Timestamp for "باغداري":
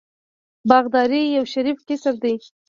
0.69-1.21